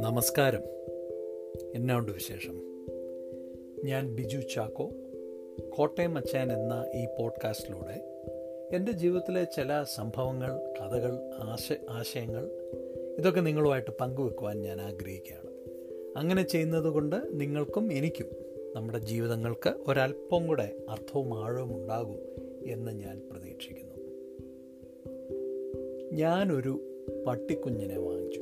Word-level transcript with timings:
നമസ്കാരം. 0.00 0.60
എന്നാ 1.74 1.98
ഉണ്ട് 1.98 2.12
വിശേഷം? 2.12 2.86
ഞാൻ 3.84 4.14
ബിജു 4.14 4.38
ചാക്കോ 4.38 4.90
കോട്ടയം 5.70 6.16
അച്ചാൻ 6.16 6.52
എന്ന 6.52 6.86
ഈ 6.94 7.06
പോഡ്കാസ്റ്റിലൂടെ 7.18 8.22
എന്റെ 8.72 8.92
ജീവിതത്തിലെ 8.92 9.44
ചില 9.44 9.84
സംഭവങ്ങൾ 9.94 10.52
കഥകൾ 10.52 11.30
ആശ 11.38 11.72
ആശയങ്ങൾ 11.90 12.50
ഇതൊക്കെ 13.18 13.40
നിങ്ങളുമായിട്ട് 13.40 13.90
പങ്കുവെക്കുവാൻ 14.00 14.62
ഞാൻ 14.62 14.80
ആഗ്രഹിക്കുകയാണ്. 14.80 15.50
അങ്ങനെ 16.18 16.42
ചെയ്യുന്നത് 16.42 16.88
കൊണ്ട് 16.88 17.16
നിങ്ങൾക്കും 17.30 17.92
എനിക്കും 17.92 18.26
നമ്മുടെ 18.76 18.98
ജീവിതങ്ങൾക്ക് 18.98 19.74
ഒരല്പം 19.86 20.46
കൂടെ 20.46 20.76
അർത്ഥവും 20.88 21.44
ആഴവും 21.44 21.76
ഉണ്ടാകും 21.76 22.18
എന്ന് 22.66 22.92
ഞാൻ 22.92 23.22
പ്രതീക്ഷിക്കുന്നു. 23.32 23.93
ഞാനൊരു 26.14 26.80
പട്ടിക്കുഞ്ഞിനെ 27.26 27.98
വാങ്ങിച്ചു. 27.98 28.40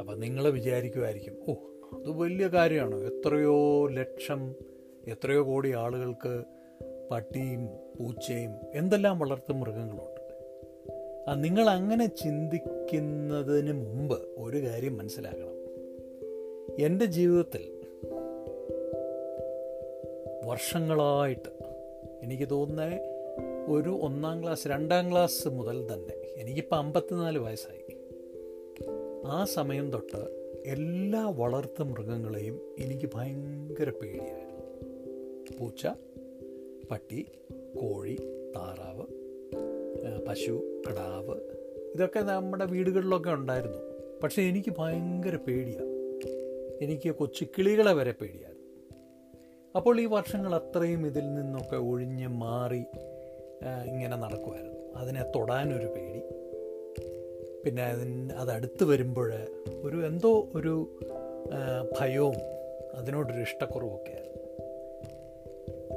അപ്പം 0.00 0.20
നിങ്ങൾ 0.20 0.50
വിചാരിക്കുമായിരിക്കും 0.50 1.36
ഓ 1.48 1.54
അത് 1.92 2.10
വലിയ 2.10 2.46
കാര്യമാണ്? 2.46 3.00
എത്രയോ 3.00 3.86
ലക്ഷം 3.86 4.54
എത്രയോ 5.06 5.46
കോടി 5.46 5.72
ആളുകൾക്ക് 5.72 6.44
പട്ടിയും 7.10 7.66
പൂച്ചയും 7.98 8.54
എന്തെല്ലാം 8.74 9.18
വളർത്തു 9.18 9.52
മൃഗങ്ങളുണ്ട്. 9.52 10.20
ആ 11.28 11.34
നിങ്ങൾ 11.34 11.70
അങ്ങനെ 11.70 12.06
ചിന്തിക്കുന്നതിന് 12.06 13.72
മുമ്പ് 13.72 14.18
ഒരു 14.36 14.56
കാര്യം 14.56 14.98
മനസ്സിലാക്കണം. 14.98 15.60
എന്റെ 16.84 17.04
ജീവിതത്തിൽ 17.04 17.80
വർഷങ്ങളായിട്ട് 20.44 21.64
എനിക്ക് 22.22 22.50
തോന്നുന്നത് 22.50 23.09
ഒരു 23.70 23.98
ഒന്നാം 24.02 24.42
ക്ലാസ് 24.42 24.68
രണ്ടാം 24.68 25.12
ക്ലാസ് 25.12 25.48
മുതൽ 25.48 25.92
തന്നെ. 25.92 26.14
എനിക്കിപ്പോൾ 26.36 26.76
അമ്പത്തിനാല് 26.76 27.38
വയസ്സായി. 27.38 27.96
ആ 29.26 29.44
സമയം 29.44 29.90
തൊട്ട് 29.90 30.40
എല്ലാ 30.66 31.28
വളർത്തു 31.28 31.82
മൃഗങ്ങളെയും 31.82 32.60
എനിക്ക് 32.78 33.10
ഭയങ്കര 33.14 33.90
പേടിയായിരുന്നു. 33.90 34.60
പൂച്ച 35.58 35.86
പട്ടി 36.90 37.26
കോഴി 37.52 38.16
താറാവ് 38.56 39.06
പശു 40.28 40.82
കിടാവ് 40.88 41.40
ഇതൊക്കെ 41.94 42.20
നമ്മുടെ 42.20 42.64
വീടുകളിലൊക്കെ 42.64 43.30
ഉണ്ടായിരുന്നു. 43.30 43.78
പക്ഷേ 44.22 44.42
എനിക്ക് 44.42 44.72
ഭയങ്കര 44.78 45.36
പേടിയാണ് 45.36 45.90
എനിക്ക് 46.84 47.10
കൊച്ചു 47.10 47.44
കിളികളെ 47.44 47.92
വരെ 47.92 48.12
പേടിയായിരുന്നു. 48.12 48.60
അപ്പോൾ 49.76 50.00
ഈ 50.00 50.06
വർഷങ്ങൾ 50.06 50.54
അത്രയും 50.54 51.06
ഇതിൽ 51.06 51.34
നിന്നൊക്കെ 51.34 51.76
ഒഴിഞ്ഞ് 51.76 52.28
മാറി 52.28 52.84
ഇങ്ങനെ 53.62 54.16
നടക്കുമായിരുന്നു. 54.16 54.94
അതിനെ 54.96 55.22
തൊടാനൊരു 55.22 55.86
പേടി. 55.86 56.22
പിന്നെ 57.64 57.82
അതിന് 57.82 58.32
അതടുത്ത് 58.32 58.84
വരുമ്പോൾ 58.84 59.32
ഒരു 59.82 60.06
എന്തോ 60.06 60.48
ഒരു 60.54 60.98
ഭയവും 62.00 62.34
അതിനോടൊരു 62.94 63.40
ഇഷ്ടക്കുറവൊക്കെ 63.40 64.10
ആയിരുന്നു. 64.10 64.40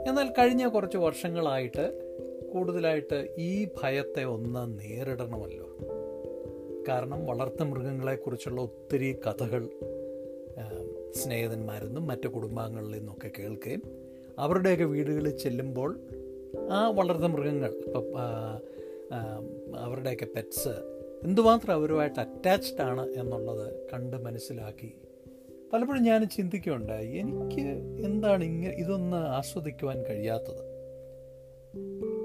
എന്നാൽ 0.09 0.33
കഴിഞ്ഞ 0.39 0.67
കുറച്ച് 0.67 0.97
വർഷങ്ങളായിട്ട് 0.97 2.14
കൂടുതലായിട്ട് 2.53 3.36
ഈ 3.38 3.67
ഭയത്തെ 3.83 4.23
ഒന്ന് 4.23 4.80
നേരിടണമല്ലോ. 4.80 5.70
കാരണം 6.88 7.25
വളർത്തു 7.25 7.64
മൃഗങ്ങളെക്കുറിച്ചുള്ള 7.64 8.61
ഒത്തിരി 8.61 9.20
കഥകൾ 9.27 9.70
സ്നേഹിതന്മാരെന്നും 11.11 12.08
മറ്റു 12.08 12.27
കുടുംബാംഗങ്ങളിൽ 12.27 12.98
നിന്നൊക്കെ 12.98 13.31
കേൾക്കുകയും 13.39 13.81
അവരുടെയൊക്കെ 14.39 14.83
വീടുകളിൽ 14.83 15.38
ചെല്ലുമ്പോൾ 15.38 16.00
ആ 16.72 16.90
വളർന്ന 16.90 17.26
മൃഗങ്ങൾ 17.26 17.72
ഇപ്പം 17.72 18.04
അവരുടെയൊക്കെ 19.78 20.26
പെറ്റ്സ് 20.26 20.70
എന്തുമാത്രം 21.23 21.73
അവരുമായിട്ട് 21.73 22.20
അറ്റാച്ച്ഡ് 22.20 22.82
ആണ് 22.82 23.10
എന്നുള്ളത് 23.10 23.90
കണ്ട് 23.94 24.18
മനസ്സിലാക്കി 24.18 24.94
പലപ്പോഴും 25.73 26.04
ഞാൻ 26.04 26.30
ചിന്തിക്കുകയുണ്ടായി 26.30 27.08
എനിക്ക് 27.08 27.61
എന്താണ് 28.05 28.44
ഇങ്ങനെ 28.44 28.73
ഇതൊന്ന് 28.73 29.17
ആസ്വദിക്കുവാൻ 29.17 30.05
കഴിയാത്തത്. 30.05 30.73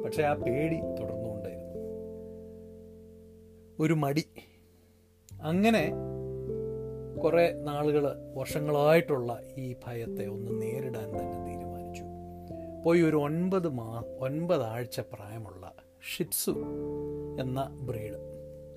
പക്ഷെ 0.04 0.22
ആ 0.22 0.34
പേടി 0.34 0.74
തുടർന്നുകൊണ്ടായിരുന്നു. 0.74 1.68
ഒരു 3.80 3.92
മടി. 3.92 4.24
അങ്ങനെ 5.42 5.92
കുറേ 7.24 7.52
നാളുകൾ 7.52 8.14
വർഷങ്ങളായിട്ടുള്ള 8.34 9.40
ഈ 9.58 9.74
ഭയത്തെ 9.86 10.26
ഒന്ന് 10.26 10.62
നേരിടാൻ 10.62 11.08
തന്നെ 11.08 11.67
പോയി 12.88 13.00
ഒരു 13.00 13.16
ഒൻപത് 13.16 13.68
മാ 13.68 14.02
ഒൻപതാഴ്ച 14.18 15.00
പ്രായമുള്ള 15.00 15.72
ഷിറ്റ്സു 16.16 16.50
എന്ന 17.40 17.78
ബ്രീഡ് 17.80 18.16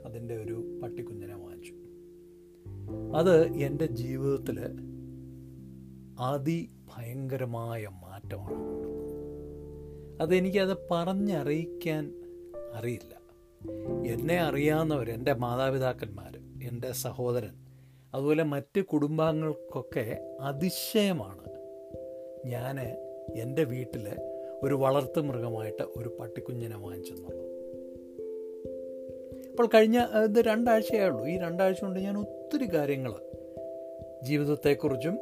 അതിന്റെ 0.06 0.38
ഒരു 0.38 0.80
പട്ടിക്കുഞ്ഞിനെ 0.84 1.36
വാങ്ങിച്ചു. 1.36 1.74
അത് 3.18 3.48
എന്റെ 3.48 3.86
ജീവിതത്തിൽ 3.86 4.60
അതിഭയങ്കരമായ 6.20 7.88
മാറ്റമാണ് 7.88 8.56
അതെനിക്കത് 10.22 10.78
പറഞ്ഞറിയിക്കാൻ 10.92 12.14
അറിയില്ല. 12.74 13.22
എന്നെ 14.12 14.40
അറിയാവുന്നവർ 14.40 15.10
എന്റെ 15.10 15.34
മാതാപിതാക്കന്മാർ 15.34 16.64
എന്റെ 16.64 16.92
സഹോദരൻ 16.92 17.54
അതുപോലെ 18.14 18.44
മറ്റ് 18.44 18.82
കുടുംബാംഗങ്ങൾക്കൊക്കെ 18.82 20.38
അതിശയമാണ്. 20.42 21.52
ഞാൻ 22.46 22.80
എന്റെ 23.36 23.64
വീട്ടിൽ 23.64 24.08
ഒരു 24.64 24.74
വളർത്തു 24.74 25.22
മൃഗമായിട്ട് 25.22 25.84
ഒരു 25.84 26.18
പട്ടിക്കുഞ്ഞിനെ 26.20 26.78
വാങ്ങിച്ചെന്നുള്ളത് 26.78 27.52
അപ്പോൾ 29.52 29.68
കഴിഞ്ഞ 29.68 30.00
ഇത് 30.24 30.42
രണ്ടാഴ്ചയേ 30.42 31.04
ഉള്ളൂ. 31.04 31.28
ഈ 31.28 31.38
രണ്ടാഴ്ച 31.40 31.82
കൊണ്ട് 31.82 32.00
ഞാൻ 32.00 32.18
ഒത്തിരി 32.18 32.74
കാര്യങ്ങൾ 32.74 33.14
ജീവിതത്തെക്കുറിച്ചും 34.24 35.20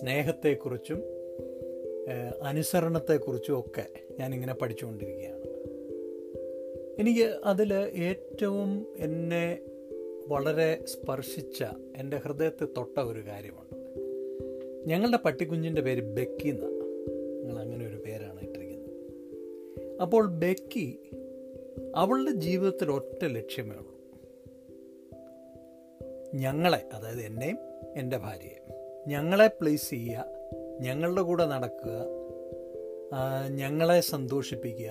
സ്നേഹത്തെക്കുറിച്ചും 0.00 1.02
അനുസരണത്തെക്കുറിച്ചും 2.42 3.60
ഒക്കെ 3.60 3.86
ഞാനിങ്ങനെ 4.20 4.54
പഠിച്ചുകൊണ്ടിരിക്കുകയാണ്. 4.54 5.36
എനിക്ക് 7.00 7.36
അതിൽ 7.44 7.74
ഏറ്റവും 7.74 8.86
എന്നെ 8.96 9.58
വളരെ 10.28 10.84
സ്പർശിച്ച 10.84 11.64
എന്റെ 11.96 12.16
ഹൃദയത്തെ 12.16 12.64
തൊട്ട 12.64 13.00
ഒരു 13.00 13.20
കാര്യമുണ്ട്. 13.20 13.76
ഞങ്ങളുടെ 14.86 15.16
പട്ടിക്കുഞ്ഞിന്റെ 15.16 15.82
പേര് 15.82 16.02
ബെക്കി 16.02 16.48
എന്നാണ് 16.48 16.75
ഞങ്ങൾ 17.46 17.62
അങ്ങനെ 17.62 17.88
ഒരു 17.88 17.96
പേരാണ് 17.96 18.40
ഇട്ടിരിക്കുന്നത്. 18.42 18.94
അപ്പോൾ 20.02 20.28
ബെക്കി 20.28 20.98
അവളുടെ 21.94 22.30
ജീവിതത്തിൽ 22.30 22.90
ഒറ്റ 22.90 23.24
ലക്ഷ്യമേ 23.24 23.76
ഉള്ളൂ. 23.76 23.92
ഞങ്ങളെ 26.34 26.80
അതായത് 26.92 27.20
എന്നെയും 27.20 27.58
എന്റെ 27.96 28.16
ഭാര്യയെ 28.16 28.58
ഞങ്ങളെ 29.08 29.46
പ്ലേസ് 29.46 29.90
ചെയ്യുക 29.90 30.24
ഞങ്ങളുടെ 30.80 31.22
കൂടെ 31.22 31.46
നടക്കുക 31.46 31.98
ഞങ്ങളെ 33.48 34.00
സന്തോഷിപ്പിക്കുക. 34.00 34.90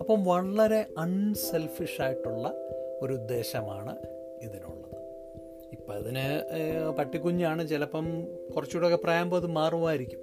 അപ്പം 0.00 0.24
വളരെ 0.24 0.86
അൺസെൽഫിഷായിട്ടുള്ള 0.98 2.48
ഒരു 3.02 3.12
ഉദ്ദേശമാണ് 3.12 3.96
ഇതിനുള്ളത്. 4.42 4.96
ഇപ്പം 5.72 5.94
അതിന് 5.94 6.26
പട്ടിക്കുഞ്ഞാണ് 6.98 7.68
ചിലപ്പം 7.68 8.06
കുറച്ചുകൂടെയൊക്കെ 8.54 9.04
പ്രായമ്പോൾ 9.04 9.36
അത് 9.36 9.46
മാറുമായിരിക്കും. 9.46 10.20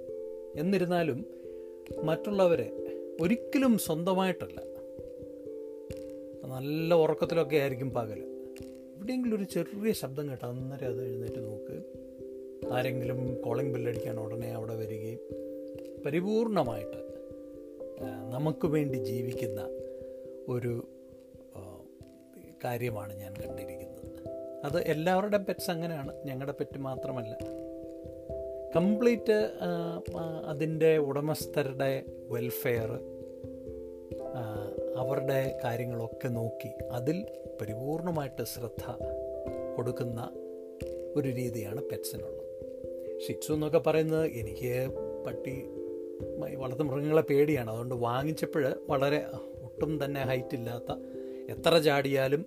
എന്നിരുന്നാലും 0.58 1.24
മറ്റുള്ളവരെ 2.02 2.68
ഒരിക്കലും 3.20 3.78
സ്വന്തമായിട്ടല്ല. 3.78 4.60
നല്ല 6.46 6.94
ഉറക്കത്തിലൊക്കെ 6.94 7.56
ആയിരിക്കും 7.56 7.90
പകൽ 7.90 8.20
എവിടെയെങ്കിലും 8.96 9.36
ഒരു 9.36 9.44
ചെറിയ 9.44 9.92
ശബ്ദം 9.92 10.30
കേട്ടോ 10.30 10.48
അന്നേരം 10.48 10.86
അത് 10.86 11.04
എഴുന്നേറ്റ് 11.04 11.40
നോക്ക്. 11.46 11.76
ആരെങ്കിലും 12.72 13.42
കോളിംഗ് 13.42 13.72
ബില്ലടിക്കാൻ 13.72 14.20
ഉടനെ 14.20 14.52
അവിടെ 14.52 14.74
വരികയും 14.74 15.18
പരിപൂർണമായിട്ട് 16.06 17.00
നമുക്ക് 18.32 18.66
വേണ്ടി 18.66 18.96
ജീവിക്കുന്ന 18.96 19.60
ഒരു 20.48 20.88
കാര്യമാണ് 22.64 23.12
ഞാൻ 23.16 23.34
കണ്ടിരിക്കുന്നത്. 23.34 24.28
അത് 24.64 24.78
എല്ലാവരുടെയും 24.82 25.44
പെറ്റ്സ് 25.44 25.70
അങ്ങനെയാണ്. 25.70 26.12
ഞങ്ങളുടെ 26.24 26.52
പെറ്റ് 26.52 26.78
മാത്രമല്ല. 26.78 27.38
കംപ്ലീറ്റ് 28.76 29.50
അതിന്റെ 30.46 30.98
ഉടമസ്ഥരുടെ 30.98 32.02
വെൽഫെയർ 32.30 32.90
അവരുടെ 34.96 35.60
കാര്യങ്ങളൊക്കെ 35.64 36.28
നോക്കി 36.28 36.70
അതിൽ 36.90 37.26
പരിപൂർണമായിട്ട് 37.60 38.42
ശ്രദ്ധ 38.42 38.84
കൊടുക്കുന്ന 39.76 40.20
ഒരു 41.16 41.28
രീതിയാണ് 41.28 41.82
പെറ്റ്സിനുള്ളത്. 41.82 42.42
ഷിറ്റ്സു 43.26 43.52
എന്നൊക്കെ 43.52 43.78
പറയുന്നത് 43.78 44.26
എനിക്ക് 44.30 44.88
പട്ടി 45.26 45.54
വളർത്തു 46.56 46.82
മൃഗങ്ങളെ 46.82 47.22
പേടിയാണ്. 47.22 47.70
അതുകൊണ്ട് 47.70 47.94
വാങ്ങിച്ചപ്പോൾ 47.94 48.74
വളരെ 48.88 49.26
ഒട്ടും 49.62 50.04
തന്നെ 50.04 50.20
ഹൈറ്റ് 50.20 50.54
ഇല്ലാത്ത 50.54 50.92
എത്ര 51.50 51.78
ചാടിയാലും 51.78 52.44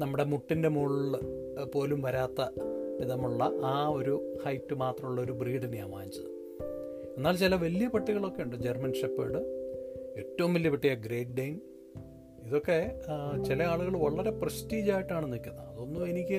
നമ്മുടെ 0.00 0.24
മുട്ടിന്റെ 0.24 0.68
മുകളിൽ 0.68 1.16
പോലും 1.64 2.02
വരാത്ത 2.02 2.40
വിധമുള്ള 3.02 3.50
ആ 3.64 3.88
ഒരു 3.88 4.14
ഹൈറ്റ് 4.44 4.74
മാത്രമുള്ള 4.74 5.20
ഒരു 5.20 5.32
ബ്രീഡിനെയാണ് 5.32 5.92
വാങ്ങിച്ചത്. 5.92 6.30
എന്നാൽ 7.16 7.36
ചില 7.36 7.54
വലിയ 7.54 7.88
പട്ടികളൊക്കെ 7.88 8.42
ഉണ്ട്. 8.42 8.56
ജർമ്മൻ 8.56 8.92
ഷെപ്പേഡ് 8.92 9.40
ഏറ്റവും 10.18 10.54
വലിയ 10.54 10.70
പട്ടിയ 10.70 10.94
ഗ്രേറ്റ് 10.94 11.30
ഡെയിൻ 11.30 11.60
ഇതൊക്കെ 12.46 13.00
ചില 13.48 13.62
ആളുകൾ 13.62 13.96
വളരെ 13.96 14.30
പ്രസ്റ്റീജായിട്ടാണ് 14.30 15.32
നിൽക്കുന്നത്. 15.32 15.66
അതൊന്നും 15.66 16.08
എനിക്ക് 16.08 16.38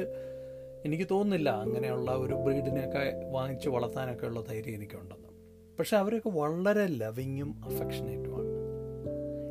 എനിക്ക് 0.85 1.05
തോന്നുന്നില്ല 1.11 1.49
അങ്ങനെയുള്ള 1.49 2.11
ഒരു 2.11 2.33
ബ്രീഡിനെയൊക്കെ 2.33 3.03
വാങ്ങിച്ച് 3.31 3.69
വളർത്താനൊക്കെ 3.69 4.25
ഉള്ള 4.25 4.43
ധൈര്യം 4.49 4.75
എനിക്കുണ്ടെന്ന് 4.75 5.29
പക്ഷെ 5.79 5.97
അവരൊക്കെ 5.97 6.29
വളരെ 6.29 6.87
ലവിങ്ങും 6.87 7.61
അഫെക്ഷനേറ്റുമാണ് 7.65 8.49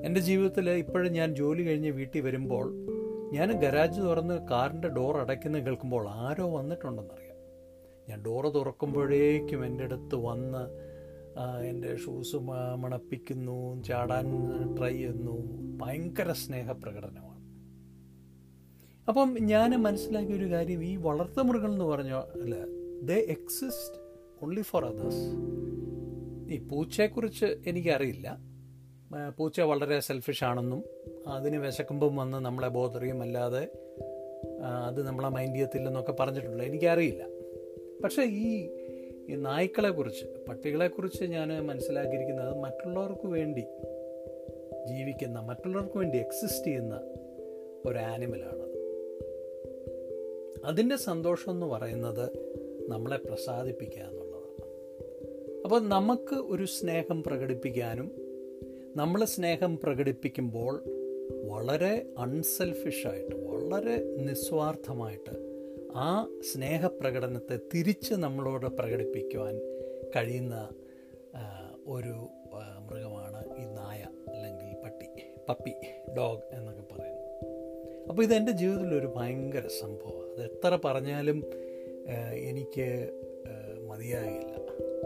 എന്റെ 0.06 0.20
ജീവിതത്തിൽ 0.20 0.70
ഇപ്പോഴും 0.70 1.12
ഞാൻ 1.12 1.34
ജോലി 1.34 1.62
കഴിഞ്ഞ് 1.62 1.90
വീട്ടിൽ 1.90 2.20
വരുമ്പോൾ 2.20 2.66
ഞാൻ 3.32 3.60
ഗരാജ് 3.60 4.00
തുറന്ന് 4.00 4.48
കാറിന്റെ 4.48 4.88
ഡോർ 4.88 5.16
അടയ്ക്കുന്ന 5.16 5.58
കേൾക്കുമ്പോൾ 5.58 6.08
ആരോ 6.08 6.56
വന്നിട്ടുണ്ടെന്നറിയാം. 6.56 7.36
ഞാൻ 8.08 8.22
ഡോറ് 8.22 8.54
തുറക്കുമ്പോഴേക്കും 8.54 9.66
എന്റെ 9.66 9.84
അടുത്ത് 9.84 10.14
വന്ന് 10.14 10.64
എന്റെ 11.64 11.96
ഷൂസ് 11.96 12.36
മണപ്പിക്കുന്നു 12.36 13.82
ചാടാൻ 13.82 14.26
ട്രൈ 14.76 14.92
ചെയ്യുന്നു. 14.92 15.36
ഭയങ്കര 15.78 16.32
സ്നേഹപ്രകടനമാണ്. 16.32 17.32
അപ്പം 19.08 19.36
ഞാൻ 19.40 19.70
മനസ്സിലാക്കിയ 19.82 20.34
ഒരു 20.34 20.50
കാര്യം 20.50 20.84
ഈ 20.84 20.96
വളർത്തുമൃഗങ്ങൾ 20.96 21.72
എന്ന് 21.72 21.84
പറഞ്ഞ 21.84 22.12
അല്ല 22.12 22.56
they 23.02 23.14
exist 23.14 23.98
only 24.44 24.62
for 24.62 24.84
others 24.84 25.26
ഈ 26.54 26.58
പൂച്ചയെക്കുറിച്ച് 26.68 27.46
എനിക്കറിയില്ല. 27.66 28.51
പൂച്ച 29.38 29.60
വളരെ 29.60 30.00
സെൽഫിഷ് 30.00 30.44
ആണെന്നും 30.44 30.84
അതിന് 31.26 31.56
വിശക്കുമ്പം 31.56 32.16
വന്ന് 32.16 32.38
നമ്മളെ 32.38 32.68
ബോധറിയും 32.68 33.22
അല്ലാതെ 33.22 33.68
അത് 34.86 35.06
നമ്മളെ 35.06 35.28
മൈൻഡ് 35.28 35.54
ചെയ്യത്തില്ലെന്നൊക്കെ 35.54 36.12
പറഞ്ഞിട്ടുണ്ട്. 36.12 36.64
എനിക്കറിയില്ല. 36.64 37.26
പക്ഷേ 38.04 38.22
ഈ 38.22 38.70
നായ്ക്കളെക്കുറിച്ച് 39.28 40.24
പട്ടികളെക്കുറിച്ച് 40.48 41.24
ഞാൻ 41.24 41.66
മനസ്സിലാക്കിയിരിക്കുന്നത് 41.66 42.58
മറ്റുള്ളവർക്ക് 42.58 43.26
വേണ്ടി 43.26 43.64
ജീവിക്കുന്ന 44.88 45.40
മറ്റുള്ളവർക്ക് 45.40 45.98
വേണ്ടി 45.98 46.18
എക്സിസ്റ്റ് 46.18 46.66
ചെയ്യുന്ന 46.66 47.00
ഒരു 47.86 47.98
ആനിമലാണ് 47.98 48.62
അതിന്റെ 50.64 50.96
സന്തോഷം 50.96 51.52
എന്ന് 51.52 51.66
പറയുന്നത് 51.66 52.30
നമ്മളെ 52.88 53.16
പ്രസാദിപ്പിക്കുക 53.16 54.02
എന്നുള്ളതാണ്. 54.02 54.62
അപ്പോൾ 55.64 55.88
നമുക്ക് 55.88 56.34
ഒരു 56.34 56.64
സ്നേഹം 56.64 57.22
പ്രകടിപ്പിക്കാനും 57.22 58.21
നമ്മൾ 58.96 59.24
സ്നേഹം 59.24 59.78
പ്രകടിപ്പിക്കുമ്പോൾ 59.78 60.84
വളരെ 61.48 62.06
അൺസെൽഫിഷായിട്ട് 62.18 63.36
വളരെ 63.36 63.96
നിസ്വാർത്ഥമായിട്ട് 64.16 65.30
ആ 65.94 66.28
സ്നേഹപ്രകടനത്തെ 66.52 67.58
തിരിച്ച് 67.74 68.14
നമ്മളോട് 68.14 68.66
പ്രകടിപ്പിക്കുവാൻ 68.66 69.56
കഴിയുന്ന 70.16 70.68
ഒരു 71.86 72.28
മൃഗമാണ് 72.90 73.56
ഈ 73.56 73.64
നായ 73.64 74.02
അല്ലെങ്കിൽ 74.28 74.82
പട്ടി. 74.84 75.06
പപ്പി 75.48 75.72
ഡോഗ് 76.16 76.54
എന്നൊക്കെ 76.54 76.82
പറയുന്നത്. 76.94 78.08
അപ്പോൾ 78.08 78.22
ഇതെന്റെ 78.22 78.52
ജീവിതത്തിൽ 78.52 78.94
ഒരു 78.94 79.12
ഭയങ്കര 79.16 79.66
സംഭവമാണ്. 79.80 80.32
അത് 80.32 80.44
എത്ര 80.44 80.78
പറഞ്ഞാലും 80.84 81.44
എനിക്ക് 82.34 83.10
മതിയാകില്ല 83.86 84.52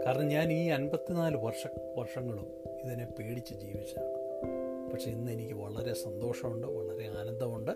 കാരണം 0.05 0.27
ഞാൻ 0.27 0.53
ഈ 0.53 0.67
അൻപത്തിനാല് 0.67 1.37
വർഷ 1.37 1.67
വർഷങ്ങളും 1.97 2.66
ഇതിനെ 2.85 3.05
പേടിച്ച് 3.05 3.53
ജീവിച്ചതാണ് 3.53 4.93
പക്ഷെ 4.93 5.09
ഇന്ന് 5.09 5.31
എനിക്ക് 5.31 5.53
വളരെ 5.53 5.93
സന്തോഷമുണ്ട് 5.93 6.67
വളരെ 6.67 7.07
ആനന്ദമുണ്ട്. 7.07 7.71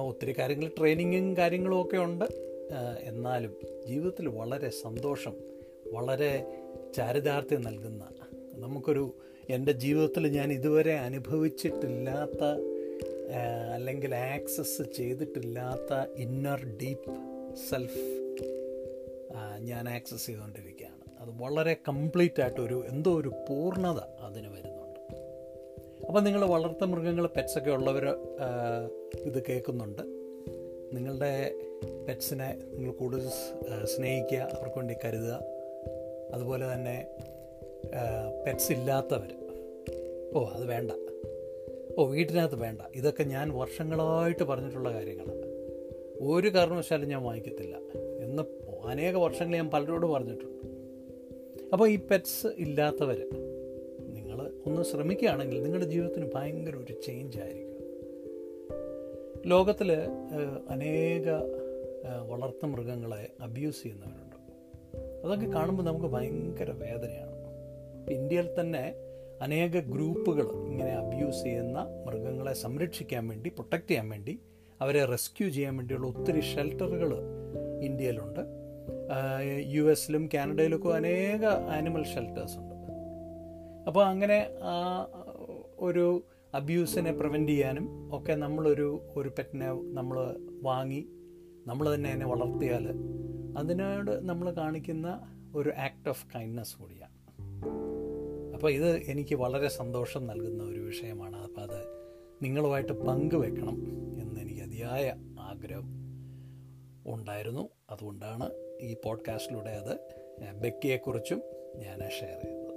ഒത്തിരി 0.00 0.34
കാര്യങ്ങൾ 0.38 0.70
ട്രെയിനിങ്ങും 0.78 1.36
കാര്യങ്ങളും 1.36 1.82
ഒക്കെ 1.82 1.96
ഉണ്ട്. 1.96 2.24
എന്നാലും 3.00 3.56
ജീവിതത്തിൽ 3.86 4.28
വളരെ 4.28 4.68
സന്തോഷം 4.68 5.36
വളരെ 5.92 6.46
ചാരിതാർത്ഥ്യം 6.94 7.62
നൽകുന്ന 7.62 8.08
നമുക്കൊരു 8.54 9.14
എന്റെ 9.50 9.72
ജീവിതത്തിൽ 9.72 10.26
ഞാൻ 10.26 10.52
ഇതുവരെ 10.52 10.94
അനുഭവിച്ചിട്ടില്ലാത്ത 10.94 12.44
അല്ലെങ്കിൽ 13.74 14.14
ആക്സസ് 14.14 14.82
ചെയ്തിട്ടില്ലാത്ത 14.96 16.20
ഇന്നർ 16.20 16.64
ഡീപ്പ് 16.82 17.12
സെൽഫ് 17.70 18.28
ഞാൻ 19.60 19.88
ആക്സസ് 19.88 20.26
ചെയ്തുകൊണ്ടിരിക്കുകയാണ് 20.26 20.67
അത് 20.67 20.67
വളരെ 21.38 21.76
കംപ്ലീറ്റ് 21.88 22.40
ആയിട്ടൊരു 22.42 22.84
എന്തോ 22.88 23.20
ഒരു 23.20 23.30
പൂർണത 23.48 24.00
അതിന് 24.26 24.48
വരുന്നുണ്ട്. 24.48 25.00
അപ്പോൾ 26.06 26.20
നിങ്ങൾ 26.20 26.44
വളർത്ത 26.44 26.84
മൃഗങ്ങൾ 26.84 27.26
പെറ്റ്സൊക്കെ 27.26 27.70
ഉള്ളവർ 27.70 28.04
ഇത് 29.16 29.42
കേൾക്കുന്നുണ്ട്. 29.48 30.02
നിങ്ങളുടെ 30.96 31.32
പെറ്റ്സിനെ 32.08 32.48
നിങ്ങൾ 32.72 32.92
കൂടുതൽ 32.92 33.28
സ്നേഹിക്കുക 33.84 34.38
അവർക്ക് 34.38 34.76
വേണ്ടി 34.76 34.94
കരുതുക. 35.04 35.40
അതുപോലെ 36.34 36.72
തന്നെ 36.72 36.96
പെറ്റ്സ് 38.46 38.72
ഇല്ലാത്തവർ 38.72 39.30
ഓ 40.34 40.44
അത് 40.48 40.66
വേണ്ട. 40.66 40.90
ഓ 41.98 42.06
വീട്ടിനകത്ത് 42.06 42.54
വേണ്ട. 42.54 42.80
ഇതൊക്കെ 42.94 43.22
ഞാൻ 43.22 43.50
വർഷങ്ങളായിട്ട് 43.50 44.44
പറഞ്ഞിട്ടുള്ള 44.44 44.92
കാര്യങ്ങളാണ് 44.92 45.46
ഒരു 46.20 46.48
കാരണവശാലും 46.54 47.08
ഞാൻ 47.08 47.22
വാങ്ങിക്കത്തില്ല. 47.22 47.76
എന്ന് 48.24 48.42
അനേക 48.86 49.16
വർഷങ്ങൾ 49.16 49.54
ഞാൻ 49.56 49.70
പലരോട് 49.70 50.06
പറഞ്ഞിട്ടുണ്ട്. 50.06 50.57
അപ്പോൾ 51.72 51.88
ഈ 51.88 51.96
പെറ്റ്സ് 51.96 52.46
ഇല്ലാത്തവർ 52.46 53.18
നിങ്ങൾ 54.14 54.50
ഒന്ന് 54.66 54.82
ശ്രമിക്കുകയാണെങ്കിൽ 54.82 55.62
നിങ്ങളുടെ 55.62 55.88
ജീവിതത്തിന് 55.88 56.30
ഭയങ്കര 56.34 56.76
ഒരു 56.76 56.92
ചേഞ്ച് 57.06 57.38
ആയിരിക്കും. 57.38 57.84
ലോകത്തിൽ 59.46 59.92
അനേക 60.70 61.28
വളർത്തു 62.28 62.66
മൃഗങ്ങളെ 62.66 63.30
അബ്യൂസ് 63.40 63.82
ചെയ്യുന്നവരുണ്ട്. 63.82 64.36
അതൊക്കെ 65.24 65.46
കാണുമ്പോൾ 65.46 65.82
നമുക്ക് 65.82 66.06
ഭയങ്കര 66.06 66.70
വേദനയാണ്. 66.70 67.36
ഇന്ത്യയിൽ 68.10 68.60
തന്നെ 68.60 68.94
അനേക 69.42 69.80
ഗ്രൂപ്പുകൾ 69.80 70.46
ഇങ്ങനെ 70.50 70.92
അബ്യൂസ് 70.92 71.42
ചെയ്യുന്ന 71.42 72.04
മൃഗങ്ങളെ 72.06 72.52
സംരക്ഷിക്കാൻ 72.52 73.28
വേണ്ടി 73.28 73.50
പ്രൊട്ടക്റ്റ് 73.50 73.88
ചെയ്യാൻ 73.88 74.08
വേണ്ടി 74.08 74.38
അവരെ 74.80 75.04
റെസ്ക്യൂ 75.04 75.48
ചെയ്യാൻ 75.48 75.76
വേണ്ടിയുള്ള 75.76 76.06
ഒത്തിരി 76.06 76.40
ഷെൽട്ടറുകൾ 76.40 77.10
ഇന്ത്യയിലുണ്ട്. 77.80 78.57
യു 79.66 79.90
എസിലും 79.90 80.28
കാനഡയിലൊക്കെ 80.34 80.88
അനേക 80.88 81.44
ആനിമൽ 81.44 82.04
ഷെൽട്ടേഴ്സ് 82.04 82.58
ഉണ്ട്. 82.58 82.74
അപ്പോൾ 83.86 84.04
അങ്ങനെ 84.04 84.50
ആ 84.62 84.74
ഒരു 85.78 86.22
അബ്യൂസിനെ 86.54 87.12
പ്രിവെന്റ് 87.12 87.52
ചെയ്യാനും 87.52 88.14
ഒക്കെ 88.16 88.32
നമ്മളൊരു 88.32 89.02
ഒരു 89.16 89.28
പെറ്റിനെ 89.38 89.68
നമ്മൾ 89.70 90.36
വാങ്ങി 90.62 91.08
നമ്മൾ 91.66 91.94
തന്നെ 91.94 92.10
അതിനെ 92.10 92.26
വളർത്തിയാൽ 92.26 92.86
അതിനോട് 93.58 94.28
നമ്മൾ 94.28 94.50
കാണിക്കുന്ന 94.50 95.34
ഒരു 95.54 95.70
ആക്ട് 95.70 96.08
ഓഫ് 96.08 96.26
കൈൻഡ്നെസ് 96.36 96.76
കൂടിയാണ്. 96.76 97.16
അപ്പോൾ 98.54 98.70
ഇത് 98.70 99.02
എനിക്ക് 99.02 99.34
വളരെ 99.34 99.68
സന്തോഷം 99.68 100.26
നൽകുന്ന 100.26 100.62
ഒരു 100.62 100.80
വിഷയമാണ്. 100.80 101.36
അപ്പോൾ 101.36 101.60
അത് 101.60 101.80
നിങ്ങളുമായിട്ട് 102.42 102.92
പങ്കുവെക്കണം 102.92 103.76
എന്ന് 104.20 104.40
എനിക്ക് 104.40 104.60
അതിയായ 104.60 105.16
ആഗ്രഹം 105.40 105.88
ഉണ്ടായിരുന്നു. 107.06 107.68
അതുകൊണ്ടാണ് 107.90 108.67
ഈ 108.80 108.96
പോഡ്കാസ്റ്റിലൂടെ 109.04 109.70
അത് 109.70 109.98
ബെക്കിയെക്കുറിച്ചും 110.54 111.42
ഞാൻ 111.76 111.98
ഷെയർ 111.98 112.40
ചെയ്തത് 112.42 112.68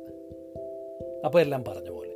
അപ്പോൾ 1.26 1.42
എല്ലാം 1.42 1.64
പറഞ്ഞ 1.64 1.90
പോലെ. 1.90 2.11